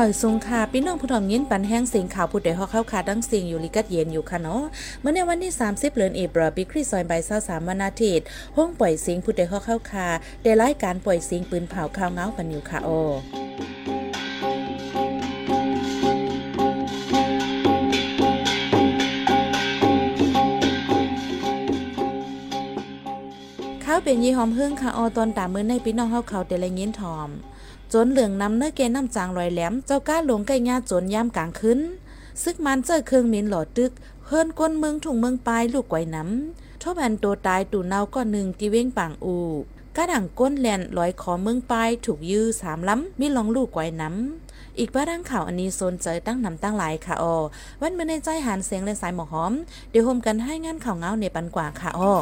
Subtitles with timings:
[0.00, 4.62] มือซุงค่ะพี่น้องผู้ทอมยินปันแห้งเสียงข่าวผู้ใดฮอกเข้าขาดังเสียงอยู่ลิกัดเย็นอยู่ค่ะเนาะ
[5.00, 10.08] เมื่อในวันที่ 30เดือนเอเบรปีคริสต์ศักราช23วันอาทิตย์ห้องปล่อยเสียงผู้ใดฮอกเข้าคา
[10.42, 12.90] ได้รายการปล่อยเสียงปืนเผาข่าวเงากันอยู่ค่ะโอ
[23.84, 27.30] ข้าวเป็นยี่หอมหึ่งค่ะออตอนตามมือในพี่น้องเฮาเขาแต่ละยินทอม
[27.92, 31.80] จนเหลืองนำเนื้อเกน้ำจางลอยแหลม เจ้าก้าหลงไก่งาจนย่ำกลางขึ้น
[32.42, 33.92] ซึกมันเจอเครื่องมินหลอดตึก
[34.26, 39.36] เฮิรนก้นเมืองถุงเมืองปลายลูกไก่น้ำทบอันตัวตายตูเนาก็หนึ่งที่เว้งป่างอู
[39.96, 47.34] กระดังก้นแลนลอยขอเมืองปลายถูกยื้อสามล้ำมีลองลูกไก่น้ำอีกบ้าดังข่าวอันนี้โซนเจอตั้งนำตั้งหลายค่ะออ
[47.80, 49.52] วันเมื่อในใจหันเสียงและสายหมอหอม
[49.90, 52.12] เดี๋ยวโฮมกันให้งานข่าวเงาในปันกว่าค่ะออ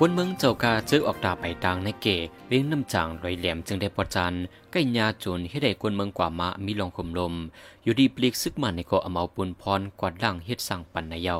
[0.00, 2.06] กวนเมืองเจ้ากาเจอออกดาไปดังในเก
[2.48, 4.34] เลี้ยงน้ำจางลอยแหลมจึงได้ปอจัน
[4.70, 7.34] ใกล้ยาจุนให้ได้กวนเมืองกว่ามามีลองคมลม
[7.82, 11.36] อยู่ดีปลีกซึกมันในเกาะอมาปุนพรกวาดล่างเฮ็ดสั่งปันในเยา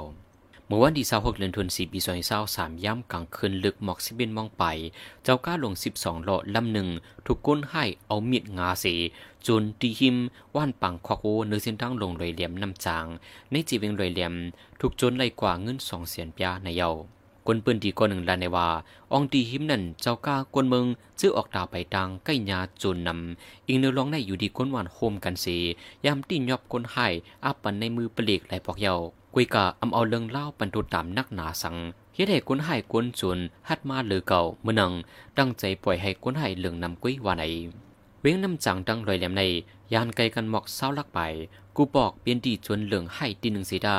[0.67, 1.98] เมื่อวันที่26เดือนธันวาคมปี
[2.42, 4.65] 2023ย่ำกลางคืนลึกหมอกสิบินมองไป
[5.25, 6.89] เจ้าก้าลง 12โลลำหนึ่ง
[7.27, 8.84] ถูกก้นให้เอามีดงาเส
[9.47, 10.17] จนตีหิม
[10.56, 13.06] ว่านปังควักโอเนื้อเส้นตั้งลงลอยเหลี่ยมน้ำจาง
[13.50, 14.34] ในจีเวงลอยเหลี่ยม
[14.81, 16.91] ถูกจนไล่กว่าเงินสองเสียนปยาในเยา
[17.51, 18.69] คนปืนดีกว่าหนึ่งลานในว่า
[19.13, 20.85] องตีหิมนั่นเจ้าก้ากวนเมือง
[21.21, 25.57] ซื้อออกตาไปตังใกล้ยาจุนนำอิงเนื้อลองในอยู่ดีก้นหวานโฮมกันสี
[26.05, 27.07] ยามตีนยอบคนให้
[27.45, 28.95] อาปันในมือเปลีกไหลปอกเยา
[29.35, 31.77] กุยกะอำเอาเรื่องเล่าปันตุตามนักหนาสัง
[32.15, 34.93] เฮ็ดให้คนให้กวนจุนฮัดมาเลือเก่าเมื่อนัง
[35.39, 37.45] ตั้งใจปล่อยให้คนให้เรื่องนำกุยว่าไหน
[38.21, 39.43] เว้งน้ำจังดังลอยแหลมใน
[39.93, 41.21] ยานไกลกันหมอกเศร้าลักไป
[41.77, 43.99] กูบอกเปลี่ยนดีจนเหลืองให้ตีหนึ่งสีดา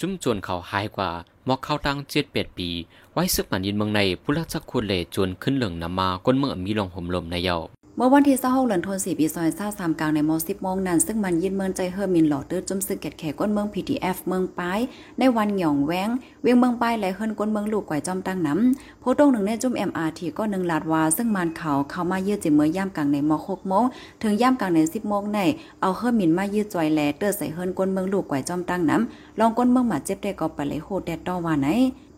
[0.00, 1.10] จุ้มจวนเขาหายกว่า
[1.44, 2.68] หมอกเข้าตั้งเจ็ดแปดปี
[3.12, 7.56] ไว้ซึกมันยินเมืองในผู้รักษาคุณเลจวนขึ้นเหลืองนำมาก้นเมื่อมีลงห่มลมในเยา
[7.96, 14.80] เมื่อวันที่26เดือนธันวาคมปีซอย23กลางในมอ10โมงนั้น ซึ่งมันยินเมืองใจเฮอร์มินหลอดตื้อจุ่มซึกเกตแขก้นเมือง PTF เมืองป้าย
[15.18, 16.08] ในวันหย่องแว้ง
[16.42, 23.84] เวียงเมืองป้ายไหลเฮิรนก้นเมืองลูกก่อยจอมตั้งน้ำโพตรงหนึ่งในจุ่ม MRT ก็หนึ่งลาดวา ซึ่งมันเขาเข้ามาเยืดจิเมื่อย่ามกลางในมอ6โมง
[24.22, 25.38] ถึงย่ามกลางใน10โมงใน
[25.80, 31.68] เอาเฮอร์มินมายืดจอยแลเตอร์ใส่เฮิรนก้นเมืองลูกก่อยจอมตั้งน้ำลองก้นเมืองหมาเจ็บได้ก็ไปเลยโหดแดดต่อว่าไหน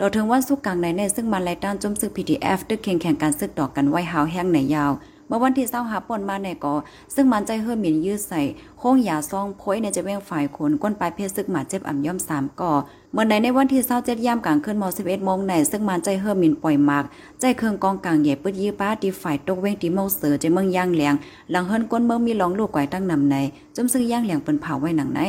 [0.01, 4.93] ต่อถึงวันสุกกลางในในซึ่งมันไหล่ต้านจุ่มซึก PTF ตึกแข่งแข่งการซึกดอกกันไว้หาวแห้งในยาว
[5.29, 6.75] เมื่อวันที่เศร้าหาป่นมาในก่อ
[7.15, 8.41] ซึ่งมันใจเฮือหมิ่นยืดใส่
[8.79, 12.73] โค้งยาซองโพยในจะเว้งฝ่ายขนก้นปลายเพศซึกหมาเจ็บอ่ำย่อมสามก่อ
[13.13, 17.05] เมื่อในในวันที่เศร้าเจ็ดย่ามกลางคืนมสิบเอ็ดโมงในซึ่งมันใจเฮือหมิ่นปล่อยมาก
[17.41, 21.15] ใจเครื่องกองกลางเหย่ปืดยื้อป้าดีฝ่ายตกเว้งตีเมาเสือใจเมืองย่างเหลียง
[21.51, 23.37] หลังเฮิรนก้นเมืองมีหลองลูกไก่ตั้งนำใน
[23.77, 25.23] จมซึ่งย่างเหลียงเป็นเผาไว้หนังไหน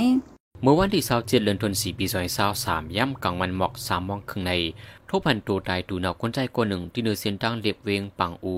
[0.64, 4.52] เมื่อวันที่เศร้าเจ็ดเดือนธันวาคมปีสอยเศร้าสามย่ำกลางวันหมอกสามมองครึ่งใน
[5.10, 8.56] ทบพันตัวตายตูนาวคนใจคนหนึ่งที่เนือเส้นตั้งเล็บเวียงปังอู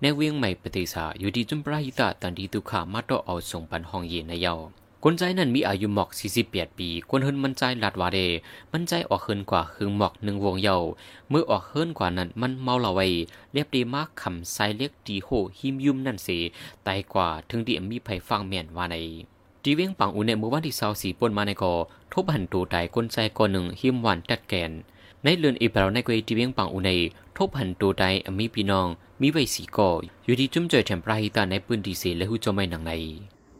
[0.00, 4.54] ในเวียงใหม่ปฏิสาอยู่ที่จุมปราหิตาตันดีตุขามาต่อเอาส่งปันห้องเย็นในเยา
[5.04, 6.10] คนใจนั้นมีอายุหมอก
[6.44, 8.18] 48 ปี คนเฮินมันใจลาดวาเด
[8.72, 10.76] มันใจออกเฮินกว่าหึงหมอกหนึ่งวงเยา
[11.30, 13.00] เมื่อออกเฮินกว่านั้นมันเมาละไว
[13.52, 16.28] เรียบดีมากคำไซเล็กดีโหหิมยุมนั่นเส
[16.86, 18.96] ตายกว่าถึงดีมีไผฟังแม่นว่าใน
[19.62, 21.72] ดีเวียงปังอูในเมื่อวันที่24ปนมาในกอ
[22.12, 24.72] ทบหันตัวตายคนใจคนหนึ่งหิมหวันตัดแกน
[25.24, 26.90] ในเรือนอีเปล่าในกวยที่เวียงปังอุใน
[27.36, 28.04] ทบหันตัวใด
[28.38, 28.86] มีพี่น้อง
[29.20, 29.90] มีไว้สีก่อ
[30.24, 32.92] อยู่ที่จุ่มเจอแถมปราหิตาในปืนดีเซและหูจอไม่หนังใน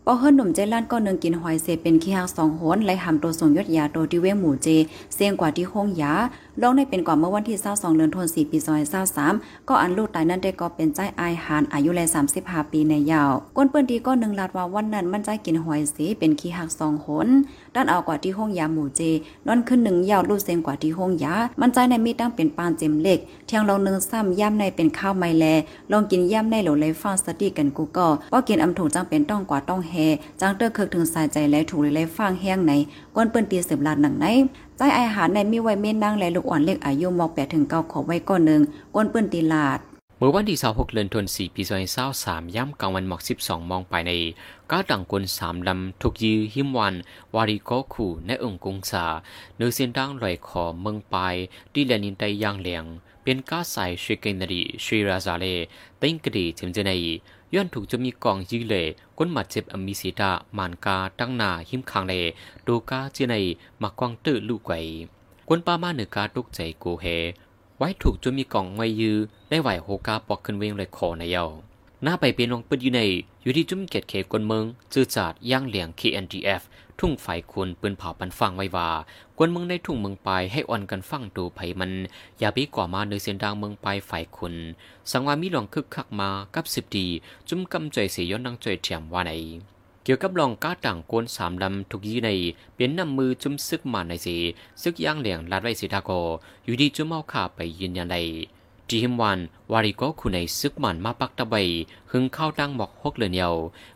[0.06, 4.68] ปอเฮิรนหนุ่มใจล้านก็เนึงกินหอยเสเป็นขี้หางสองโหนไหลหำตัวส่งยศยาตัวที่เวงหมู่เจ
[5.14, 6.12] เสียงกว่าที่ห้องยา
[6.60, 8.58] ลงในเป็นกว่าเมื่อวันที่22เดือนธันวาคมปี
[9.12, 12.00] 2023ก็อันลูกตายนั้นได้ก็เป็นใจอายหานอายุแล
[12.36, 17.28] 35 ปีในยาวก้นเปิ้นดีก็นึงลาดว่าวันนั้นมันใจกินหอยเสเป็นขี้หักสองหน
[17.74, 19.00] ด้านเอากว่าที่ห้องยาหมู่เจ
[19.46, 25.44] นอนขึ้นหนึ่งยาวลูกเสียงกว่าที่ห้องยามันใจในมีตั้งเป็นปานเจมเล็กเที่ยงลองนึงซ้ำย่ำในเป็นข้าวไม้แล
[25.92, 29.94] ลองกินย่ำในโหลเลยฟังสติกันกูก็ว่ากินอำถูกจังเป็นต้องกว่าต้องแฮ
[30.40, 32.72] จังเตอร์เคิกถึงสายใจและถูกเลยฟังแห้งใน
[33.14, 34.26] ก้นเปิ้นตีสืบลาดหนังไหน
[34.84, 38.60] ใจอาหารในมีไว้เม่นนางและลูกอ่อนเล็กอายุมอกแปดถึงเก้าขอไว้ก้อนหนึ่ง
[38.94, 39.78] ก้นเปื้อนตีลาด
[40.18, 41.62] เมื่อวันที่26เดือนธันวาคมปี
[42.08, 44.12] 2023ย่ำกลางวันหมอก 12 มองไปใน
[44.70, 46.94] ก้าดังกลสามลำถูกยื้อหิมวัน
[47.34, 49.04] วาริโกคูในองค์กงสา
[49.56, 51.34] เนื้อเส้นด่างลอยคอเมืองปลาย
[51.72, 52.84] ดีแลนินไตย่างเหลียง
[53.22, 55.44] เป็นก้าใส่ชิเกนรีชีราซาเล
[56.00, 56.92] ติงกดีถึงจะใน
[57.54, 58.82] ย้อนถูกจะมีกองยืเล่
[59.18, 62.14] ก้นหมัดเจ็บอมิสิตามานกาตั้งนาหิมคางเล
[62.66, 63.34] ดูกาเจใน
[63.82, 64.78] มากวางตื้อลูกไก่
[65.48, 67.04] ก้นป้ามาเหนือกาตุกใจกูเฮ
[67.78, 69.16] ไว้ถูกจะมีกองไว้ยื้อ
[69.48, 71.44] ได้ไหวโฮกาปอกขึ้นเวงเลยคอในเยา
[72.02, 73.00] หน้าไปเป็นลงปืนอยู่ใน
[73.42, 76.62] อยู่ที่จุ่มเกตเขกวนเมืองจื้อจาดย่างเหลียง KNDF
[77.04, 78.90] ทุ่งไฟควรปืนเผาปันฟังไว้ว่า
[79.36, 81.92] กวนเมืองในทุ่งเมืองปลายให้อ่อนกันฟังดูไผมัน
[82.38, 84.54] อย่าบีกว่ามาในเส้นทางเมืองปลายฝ่ายคุณ
[85.10, 87.06] สังว่ามีหลองคึกคักมากับสิบดี
[87.48, 89.32] จุ่มกำใจเสียย้อนนังใจเทียมว่าไหน
[90.04, 92.30] เกี่ยวกับลองก้าต่างโกนสามลำทุกยีใน
[92.74, 94.36] เปลี่ยนนำมือจุ่มซึกมาในสี
[94.82, 96.10] ซึกย่างเหลียงลาดไว้สีทาโก
[96.64, 98.16] อยู่ดีจุ่มเอาขาไปยืนยันใน
[98.94, 99.38] จีฮิมวัน
[99.72, 101.54] วาริโกคุในซึกมันมาปักตะใบ
[102.10, 103.50] หึงเข้าตั้งหมอกฮกเลนเยา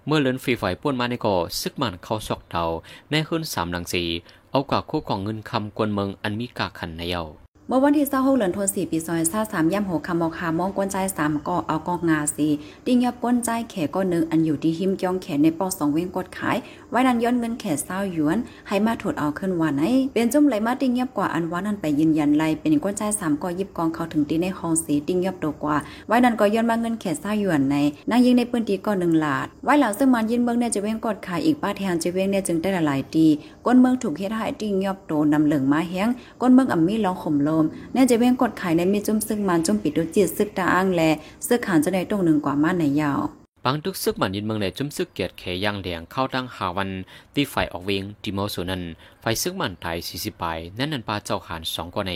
[0.07, 2.65] เมื่อเลินฟีฝอยป้วนมาในก่อซึกมันเข้าซอกเตา
[3.11, 4.03] ในขึ้นสามหลังสี
[4.51, 12.49] เอากว่าคู่ของเงินคำกวนเมืองอันมีกาขันในเยา เมื่อวันที่26เดือนธันวาคมปีซอยซาสามย่ำหกคำมอกคามองกวนใจสามก็เอากองงาสี
[12.87, 16.57] ติ้งยับกวนใจแขก็หนึ่งอันอยู่ที่หิมจ้องแขนในปอสองเว้งกดขาย
[16.91, 19.83] ไว้นันย้อนเงินแขเศร้าหยวน ให้มาถดเอาขึ้นวันไหน
[20.15, 25.77] เป็นจุ่มไหลมาติ้งยับกว่าอันว่านันไปยืนยันไลเป็นกวนใจสามก็ยิบกองเขาถึงตีในห้องสีติ้งยับโตกว่า
[26.07, 27.77] ไว้นันก็ย้อนมาเงินแขเศร้าหยวนใน
[28.11, 33.27] นางยิงในปืนตีก็หนึ่งหลาด ไว้หลังซึ่งมันยินเมืองเนี่ยจะเว้งกดขายอีกป้าแทนจะเว้งเนี่ยจึงได้หลายตี
[33.67, 36.09] ก้นเมืองถูกเฮ็ดให้ติ้งยับโตนำเหลืองมาแห้ง
[36.41, 41.03] ก้นเมืองอ่ำมีร้องข่มลมเนี่ยจะเว้งกดขายในมีจุ่มซึกมันจุ่มปิดดูจิตซึกตาอ้างแล
[41.47, 43.21] ซึกขานจะได้ตรงหนึ่งกว่ามาในยาว
[43.65, 46.91] บางทุกซึกมันยินเมืองในจุ่มซึกเกียรติเขย่างเหลียงเข้าตั้งหาวัน
[47.35, 48.83] ตีไฟออกเวงติโมสุนัน
[49.21, 52.13] ไฟซึกมันไทยสี่สิบปลายนั่นนันปาเจ้าขานสองกว่าใน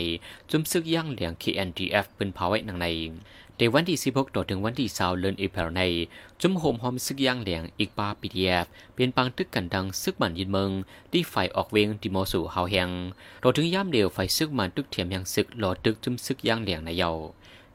[0.49, 2.87] จุ่มซึกย่างเหลียง KNDF เป็นเผาไว้หนังใน
[3.63, 5.83] ในวันที่ 16 ต่อถึงวันที่20เดือนเอพริลใน
[6.41, 8.65] จุมโฮมหอมซึกย่างเหลียงอีกปาปีดีเอฟ
[8.95, 10.69] เป็นปังตึกกันดังซึกมันยินเมือง
[11.11, 12.89] ที่ไฟออกเวงติโมสุเฮาแหง
[13.43, 17.11] ต่อถึงย่ำเดียวไฟซึกมันตึกเทียมยังซึกหลอตึกจุมซึกย่างเหลียงในเยา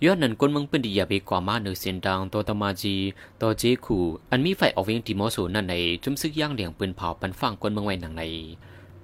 [0.04, 2.94] ย้อนนั้นคนเมืองเป็นดียาเบกว่ามาเนือเสียนดังตัวตมาจี
[3.40, 3.98] ตัวเจคู
[4.30, 5.74] อันมีไฟออกเวงติโมสุนั่นใน
[6.04, 8.24] จุมซึกย่างเหลียงปืนเผาปันฟังคนเมืองไว้หนังใน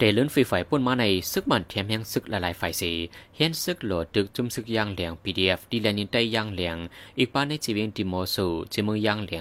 [0.02, 2.93] เตลื่อนไฟไฟป่นมาในซึกมันเทียมยังซึกหลายๆไฟเสี
[3.37, 6.76] เห็นซึกโหลดดึกจุ่มซึกย่างเหลียง PDF ดีแลนินได้ย่างเหลียง
[7.19, 9.40] อีกป้าในจีเวียงติโมสูจีมือย่างเหลีย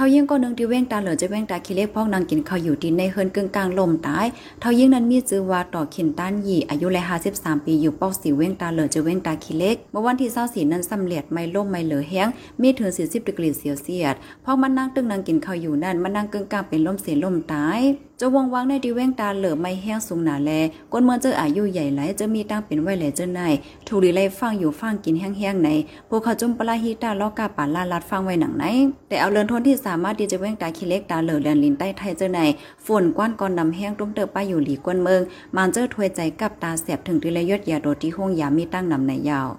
[0.00, 4.26] เฮงต่อถึงย่ำเหลียวเสียงกองตึกเตียกกวนก้นไปเพซึกมินับหูเสียนในเยาเท่ายิ่งก็นึงที่เว้งตาเหลือจะเว้งตาคิเล็กพอกนางกินข้าวอยู่ดินในเฮิรนกึ่งกลางลมตาย
[4.60, 12.28] เท่ายิ่งนั้นมีจือว่าต่อขินต้านหยี่อายุเลยห้าสิบสามปีอยู่ปอกสีเว้งตาเหลือจะเว้งตาคิเล็กเมื่อวันที่เศร้าสีนั้นสำเร็จไม่ล่มไม่เหลือแห้ง
[12.62, 14.14] มีถึงสี่สิบดีกรีเซลเซียส
[14.44, 17.80] พอมันนั่งตึงนางกินข้าวอยู่นั่นมันนั่งกึ่งกลางเป็นลมเสียลมตาย
[18.22, 20.50] จะวงวังในดีเว้งตาเหลือไม่แห้งสูงหนาแล
[20.92, 23.40] ก้นเมืองเจออายุใหญ่หลายจะมีตั้งเป็นไว้แหลเจอใน
[23.86, 25.68] ถูกดีไล่ฟังอยู่ฟังกินแห้งๆใน
[26.08, 28.64] พวกเขาจุ่มปลาฮีตาลอกกาป่าลาลัดฟังไว้หนังไหน
[29.08, 32.40] แต่เอาเลินทนที่สามารถดีจะเว้งตาคิเล็กตาเหลือเลียนลินใต้ไทยเจอใน
[32.86, 35.22] ฝนกว้านก่อนนำแห้งตุ้มเตอป้าอยู่หลีก้นเมือง
[35.56, 39.50] มันเจอถวยใจกับตาเสียบถึงทีละยศยาโดที่ห้องยามีตั้งนำในยาว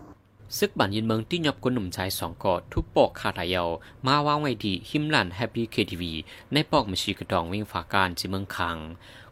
[0.57, 3.69] ซึกบันยินเมืองที่ยับคนหนุ่มชายสองกอดทุบปอกคาถายาว
[4.05, 6.13] มาวางไว้ที่หิมลันแฮปปี้เคทีวี
[6.53, 8.77] ในปอกมชีกระดองวิ่งฝาการจีเมืองคัง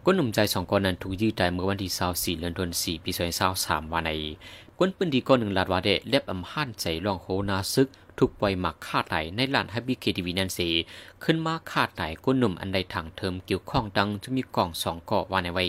[0.06, 3.12] ก้นหนุ่มใจสองคนนั้นถูกยืดใจเมื่อวันที่24เดือนธันวาคมปี
[3.52, 4.12] 2023วันใน
[4.80, 7.88] ก้นปืนดีก้อนหนึ่งลาดวาเดเล็บอำหันใจล่องโหนาซึก
[8.18, 10.70] ถูกปล่อยหมักคาดไหลในลานฮับบี้เคทีวีนันสี
[11.24, 15.66] ขึ้นมาคาดไหลก้นหนุ่มอันใดทางเทอมเกี่ยวข้องดังจะมีกล่องสองเกาะวานในไว้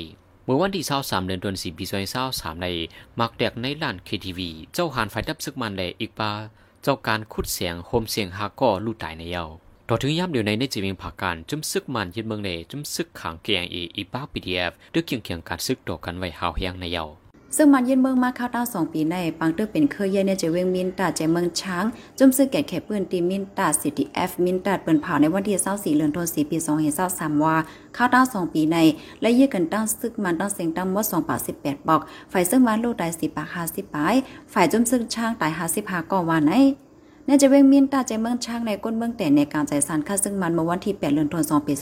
[0.52, 1.84] มื่อวันที่23เดือนธันวาคมปี
[2.24, 2.68] 2023ใน
[3.20, 6.32] มักแดกในลานเคทีวีเจ้าหานไฟดับซึกมันเลยอีกปา
[6.82, 9.44] เจ้าการคุดเสียงโฮมเสียงฮาก่อลู่ตายในเยา
[9.88, 17.04] ต่อถึงย่ำเดียวในในจีวิงผักการจุ้มซึกมันยึดเมืองเนจุ้มซึกขังเกียงอีอีป้าพีดีเอฟด้วยเคียงเคียงการซึกต่อกันไว้หาวเฮียงในเยา
[17.56, 21.84] ซึ่งมันยืนเมืองมาข้าวต้งสองปีในปังเตอร์เป็นเคยเย่เนเจเวงมินตาเจเมืองช้าง
[22.18, 26.56] จุ่มซึกแก่แขปืนตีมินตาสิทีเอฟมินตาเปินเผาในวันที่เส้าสี่เดือนธันวาคมปี
[27.00, 27.56] 2023ว่า
[27.96, 28.76] ข้าวต้งสองปีใน
[29.20, 31.52] และเยืดกันตั้งซึกมันตั้งเสียงตั้งมดสองปากสิ
[31.88, 32.00] บอก
[32.32, 34.14] ฝ่ายซึ่งมันลูกตาย10ปาก50ปาย
[34.52, 41.74] ฝ่ายจุ่มซึ่งช้างตาย55ก่อวันในนจะเวงมีนตาใจเมืองช่างในก้นเมืองแต่ในการใจสารค่าซึ่งมันเมื่อวันที่8เดือนธันวาคมปี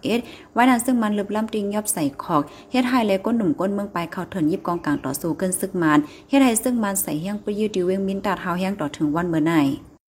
[0.00, 9.52] 2021ไว้นั้นซึ่งมันลึบล้ำติงยับใส่ขอกเฮ็ดให้เลยก้นหนุ่มก้นเมืองไปเข้าเถินยิบกองกลางต่อสู้กันซึ่งมันเฮ็ดให้ซึ่งมันใส่เฮียงไปยืดดิเวงมินตาเท้าเฮียงต่อถึงวันเมื่อไหน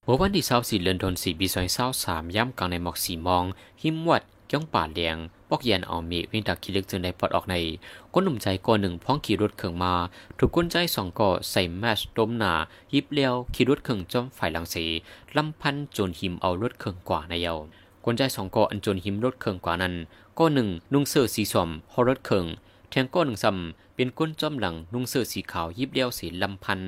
[0.05, 1.47] เมื่อวันที่24เดือนธันวาคมปี
[1.91, 3.45] 2023ย่ำกลางในหมอกสีมอง
[3.83, 5.17] หิมวัด ย่องป่าเลียง
[5.49, 7.57] ปอกแยนออมีวินดักคิลึกจึงได้ปลดออกใน
[8.15, 9.95] ก้นหนุ่มใจก่อหนึ่งพ้องขี่รถเข่งมา
[10.39, 12.53] ถูกก้นใจสองก่อใส่แมชต้มหนา
[12.93, 14.85] ยิบเลี้ยวขี่รถเข่งจอมฝ่ายหลังสี
[15.37, 17.55] ลำพันจนหิมเอารถเข่งกว่าในเยา
[18.05, 19.95] ก้นใจสองก่ออันจนหิมรถเข่งกว่านั้น
[20.39, 22.45] ก้อหนึ่งนุ่งเสื้อสีสมฮอรถเข่ง
[22.91, 26.81] แทงก้อหนึ่งซำเป็นก้นจอมหลังนุ่งเสื้อสีขาวยิบเลี้ยวสีลำพัน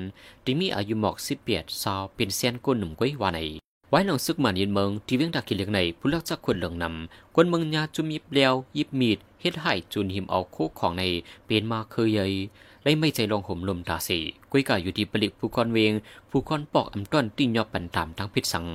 [0.43, 3.62] ที่มีอายุหมอกสิบเปียดซาวเป็นเซียนก้นหนุ่มก้อยวาใน
[3.93, 11.03] ไว้หลังซึกมันยินเมืองที่เวียงดากิเลียงในผู้ลักจักคนเหลืองนำคนเมืองยาจุมยิบเลียวยิบมีดเฮ็ดให้จุนหิมเอาโคของใน
[11.45, 12.25] เป็นมาเคยใหญ่
[12.83, 14.19] และไม่ใจลองห่มลมตาสี
[14.51, 15.93] กุ้ยกาอยู่ที่ผลิตผู้คอนเวง
[16.29, 18.65] ผู้คอนปอกอำต้นติ้งยอบปันตามทั้งพิษสัง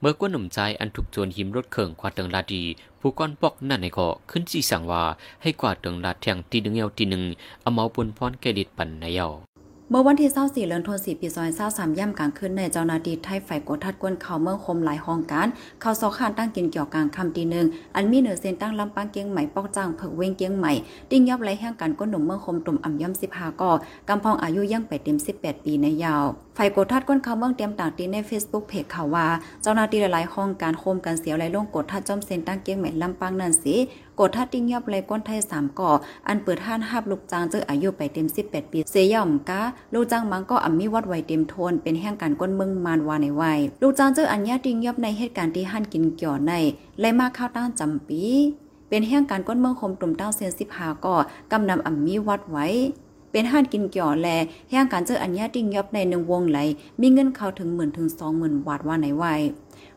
[0.00, 2.62] เมื่อก้นหนุ่มใจอันถูกโจรหิมรถเขิงกว่าเติงลาดี
[3.00, 5.02] ผู้ก้อนปอกนั่นในก็ขึ้นจีสั่งว่า
[5.42, 7.24] ให้กว่าเติงลาดแทงตีหนึ่งเอวตีหนึ่ง
[7.60, 9.28] เอาเมาปนพรแกดิดปันในเยา
[9.90, 11.28] เมื่อวันที่24เดือนธันวาคมปี
[11.62, 15.48] 2023ย่ำกลางคืนในเจ้าหน้าที่ไทยฝ่ายกดทัดกวนเขาเมืองคมหลายห้องการ
[15.80, 20.72] เขาสอขานตั้งกินเกี่ยวกลางคำตีหนึ่งอันมีเหนือเส้นตั้งลำปางเกียงใหม่ปอกจ้างเผิกเวงเกียงใหม่
[21.10, 23.72] ติ้งยับไรแห่งการก้นหนุ่มเมืองคมตุ่มอ่ำย่ำ15ก่อ
[24.08, 26.24] กำพองอายุยังไปเต็ม 18 ปีในยาว
[26.56, 29.26] ฝ่ายกดทัดก้นเขาเมืองเตรียมต่างตีใน Facebook เพจข่าวว่า
[29.62, 33.76] เจ้าหน้าที่หลายห้องการโคมกันเสียวไหลลงกดทัดจอมเส้นตั้งเกียงใหม่ลำปางนั่นสิ
[34.18, 35.90] กดทัดติ้งยับไรก้นไทย3ก่อ
[36.28, 39.60] อันเปิดห้านหับลูกจ้างเจออายุไปเต็ม 18 ปีเสียย่อมกะ
[39.94, 46.52] ลูกจ้างมังก็อ่ำมีวัดไวเต็มโทนเป็นแห่งการก้นเมืองมานวาในวัยลูกจ้างเจออัญญาติ้งยอบในเหตุการณ์ที่หั่นกินเกี่ยวใน
[47.00, 48.22] แลมาข้าวต้านจำปี
[48.88, 51.14] เป็นแห่งการก้นเมืองคมตุ่มตั้งเซียนสิบหาก็
[51.52, 52.66] กำนำอ่ำมีวัดไว้
[53.32, 54.28] เป็นห้านกินเกี่ยวแล
[54.70, 56.58] แห่งการเจออัญญาติงยอบในหนึ่งวงไหล
[57.00, 59.40] มีเงินเข้าถึงหมื่นถึงสองหมื่นบาทว่าในวัย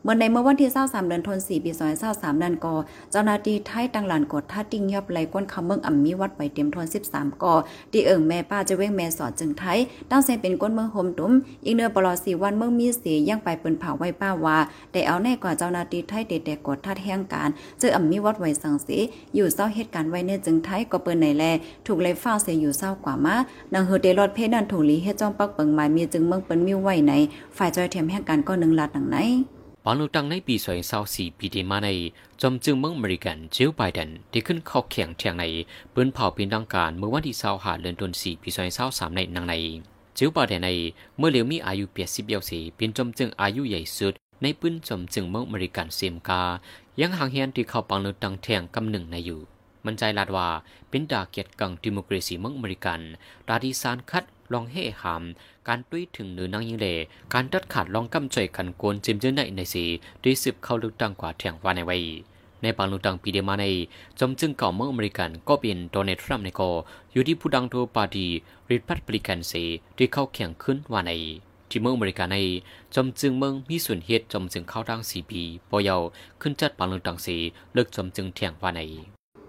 [0.04, 1.72] เมื่อในเมื่อวันที่23เดือนธันวาคมปี
[2.08, 2.74] 2023นั้นก็
[3.12, 7.54] เจ้าหน้าที่ไทยตังหลานกดท่าติ้งยับไหลก้นคำเมืองอ่ำมีวัดไปเต็มทน13ก่อ
[7.92, 9.78] ที่เอิงแม่ป้าจะเว้งแม่สอดจึงไทย
[10.12, 11.32] ตั้งเซนเป็นก้นเมืองโฮมตุ้ม
[11.66, 14.58] อีกเนื้อปลอสีวันเมืองมีสียังไปเปิ้นเผาไว้ป้าว่า
[14.92, 18.98] แต่เอาแน่กว่าเจ้าหน้าที่ไทยเด็ดๆกดท่าแห่งการเจออ่ำมีวัดไว้สังสี
[19.36, 21.44] อยู่เศร้าเหตุการณ์ไว้ในจึงไทยก็เปิ้นในแล
[21.86, 23.36] ถูกเลยฟ้าเสียอยู่เศร้ากว่ามา
[23.74, 27.14] นางเฮเดรอดเพนันถูลีเฮ็ดจ้องปักเปิงหมายมีจึงเมืองเปิ้นมีไว้ใน
[27.58, 29.18] ฝ่ายจอยเทียมแห่งการก็นึงลาดหนังไหน
[29.86, 30.56] ปอนลูตังในปี
[30.98, 31.90] 2024ปีที่มาใน
[32.42, 35.44] จอมจึงเมืองอเมริกันจิลไบเดนที่ขึ้นเข้าแข่งเทียงใน
[35.94, 39.54] ปืนเผาเป็นดังการเมื่อวันที่สาหาเดือนตุลสี่ปีสวยซาสามในนางใน
[40.18, 40.70] จิลไบเดนใน
[41.18, 46.42] เมื่อเหลียวมีอายุเปียสีเป็นจอมจึงอายุใหญ่สุด ในปืนจอมจึงเมืองอเมริกันเซมกา
[47.00, 49.42] ยังห่างเฮียนที่เข้าปังลูตังแทงกำหนึ่งในอยู่
[49.86, 50.48] มันใจลาดว่า
[50.90, 53.00] เป็นดาเกียรติกังดิโมกราซีเมืองอเมริกัน
[53.48, 54.24] ดาดีซานคัด
[54.54, 55.24] ลองเฮ่หาม
[55.68, 56.88] การตุ้ยถึงหรือนางยิงเล
[57.34, 59.86] การตัดขาดลองกำจ่อยขันโกนจิมเจนในในสี
[60.24, 62.04] ด้วยสิบเข้าลึกตังกว่าแทงว่าในไวัย
[62.62, 63.66] ในบางลูกตังปีเดียมาใน
[64.20, 66.70] จมจึงเก่าเมืองอเมริกันก็เป็นโดเนทรัมในก็
[67.12, 68.28] อยู่ที่ผู้ดังโทปาดี
[68.70, 69.64] ริพับลิกันสี
[69.98, 71.12] ที่เข้าแข่งขึ้นว่าใน
[71.70, 72.38] ที่เมืองอเมริกันใน
[72.96, 76.02] จมจึงเมืองมีส่วนเหตุจมจึงเข้าดังสีปีปอยาว
[76.42, 77.36] ขึ้นจัดบางลูกตังสี
[77.74, 78.82] เลิกจมจึงแทงว่าใน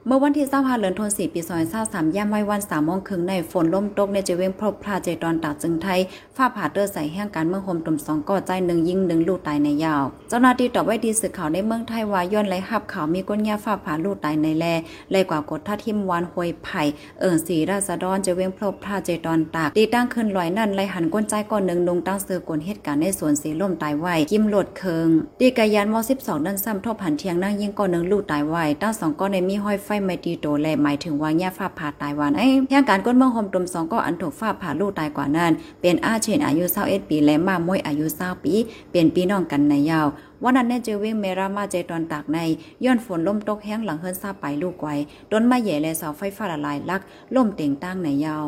[0.07, 1.41] เมื่อวันที่25เดือนธันวาคมปี
[1.79, 6.01] 2023ย่ำไว้วัน3โมงครึ่งในฝนล่มตกในเจเวงพบพระเจตอนตากจึงไทย
[6.37, 14.65] ฟ้าผ่าเตอร์ใส่แห่งการเมืองโฮมตุ่ม2ก่อใจหนึ่งยิงหนึ่งลูกตายในยาว เจ้าหน้าที่ตอบไว้ดีสื่อข่าวในเมืองไทยว่าย้อนไหลหับข่าวมีก้นยาฟ้าผ่าลูกตายในแล
[15.11, 16.83] ไลกว่ากดท่าทิมวานหวยไผ่
[17.21, 25.09] เอิ่งสีราษฎรเจเวงพบพระเจตอนตากตีตั้งขึ้นลอยนั่นไลหันก้นใจก่อนหนึ่งลงตั้งเสือกลเหตุการณ์ในสวนสีล่มตายไว้กิมโหลดเคิง
[25.41, 38.55] ตีกายันม12ดันซ้ำทบผันเทียงนั่งยิงก่อนหนึ่งลูกตายไว้ตั้งสองก้อนในมีห้อยไฟไม่ตีโตแลหมายถึงว่าแย่ฟ้าผ่าตายวันไอ้แห่งการก้นเมืองโฮมตมสองก็อันถูกฟ้าผ่าลูกตายกว่านั้น เป็นอาเชนอายุ21ปี และมามวยอายุ20ปี
[38.93, 40.07] เป็นพี่น้องกันในยาว
[40.43, 42.39] วันนั้นแน่เจเวงเมรามาเจตอนตากใน
[42.85, 44.95] ย้อนฝนล่มตกแห้งหลังเฮิรนซาไปลูกไว้
[45.33, 47.01] ต้นไม้ใหญ่และเสาไฟฟ้าละลายลัก
[47.35, 48.45] ล่มเต่งตั้งในยาว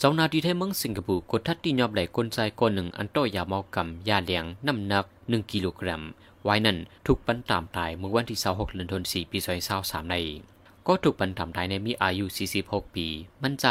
[0.00, 6.02] เจ้านาทีไทเมืองสิงคโปร์กดทัดที่ยอบไหลกลใจก้นหนึ่งอันโตยาเมากำยาเลียงน้ำหนัก 1 กิโลกรัม
[6.44, 6.76] ไว้นั่น
[7.06, 9.38] ทุกปันตามตายเมื่อวันที่26เดือนธันวาคมปี
[9.74, 10.16] 2023ใน
[10.88, 12.24] ก็ถูกบรรทำไทยในมีอายุ
[12.60, 13.06] 46 ปี
[13.42, 13.66] มั่นใจ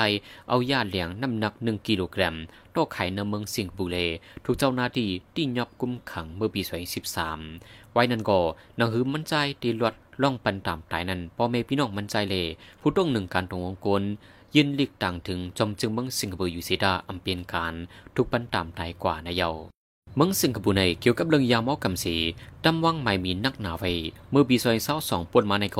[0.49, 2.35] เอาญาติเลี้ยงน้ำหนัก 1 กิโลกรัม
[2.71, 4.07] โตไข่ในเมืองสิงห์บุรี
[4.45, 6.61] ถูกเจ้าหน้าที่ที่ยอบกุมขังเมื่อปี
[7.27, 8.39] 2013 ไว้นั้นก็
[8.79, 12.47] นังหือมั่นใจตีลวดล่องปันตามตายนั้นพ่อแม่พี่น้องมั่นใจเลย
[12.81, 14.03] ผู้ต้องหนึ่งการตรงองกล
[14.55, 17.73] ยินลิกต่างถึงจอมจึงเมืองสิงคโปร์อยู่เสียดาอำเปียนการ
[18.15, 19.51] ทุกปันตามตายกว่าในเยา
[20.19, 22.15] มืองสิงคโปร์ในเกี่ยวกับเรื่องยาเมากำสี
[22.65, 23.91] ดำวังไม่มีนักหนาไว้
[24.31, 25.79] เมื่อปีซอยเศร้าสองปนมาในโก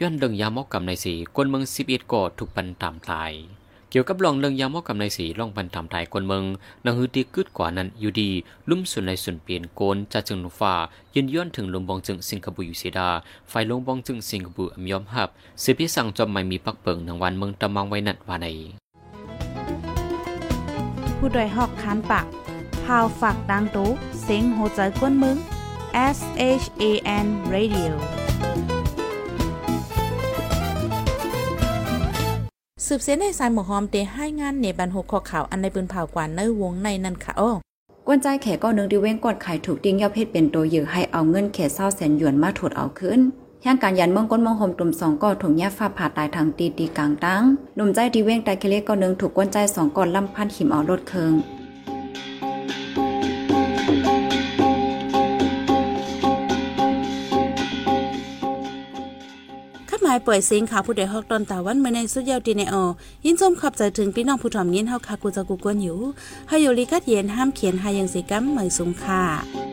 [0.00, 3.32] ย้อนเรื่องยาเมากำในสีคนเมืองสิบเอ็ดก่อถูกปันตามตาย
[3.90, 6.44] เกี่ยวกับลองเรื่องยาเมากำในสีลองปันตามตายคนเมือง
[6.84, 8.30] นังฮือตีกึดกว่านั้นอยู่ดี
[8.68, 10.74] ลุ่มส่วนในส่วนเปลี่ยนโกนจะจึงนุฟ้า
[11.14, 13.08] ยืนย้อนถึงลมบองจึงสิงคโปร์อยู่เสียดา
[13.48, 15.28] ไฟลงบองจึงสิงคโปร์ยอมหับ
[15.60, 18.46] เสียพิสั่งจอมไม่มีปักเปิงในวันเมืองตะมังไว้นัดว่าใน
[21.18, 22.26] ผู้โดยหอกคานปาก
[22.90, 23.90] พาวฝากดังตู้
[24.22, 25.36] เซ็งโหใจกวนมึง
[26.16, 26.18] S
[26.62, 26.84] H A
[27.24, 27.92] N Radio
[32.86, 37.50] สืบเสียในสายหมอหอมเตให้งานเนบันหกข้อข่าวอันในปืนเผากว่าในวงในนั่นค่ะอ้
[38.06, 43.20] กวนใจแขก็นึงดีเว้งกดไข่ถูกติ้งยอเพชรเป็นตัวยือให้เอาเงินแขเศร้าแสนหยวนมาถดเอาขึ้น
[43.62, 47.42] แห่งการยันเมืองก้นมองหมตุ่มสองก่อถุงแย่ฟ้าผ่าตายทางตีตีกลางตั้ง
[47.76, 62.84] หนุ่มใจดีเว้งแต่เคเล็กก็นึงถูกกวนใจสองก่อนลำพันหิมเอารถเคิงายเปิดเสียงข่าผู้ใดฮอกตอนตาวันเมื่อในสุดยาวดีในออ
[63.24, 65.98] ยินชมขับใจถึงพี่น้องผู้ถ่อมยินเฮาคากูจะกูกวนอยู่
[66.48, 69.69] ให้อยู่ลีกัดเย็นห้ามเขียนหายังสีกัมเหมยสุงค่ะ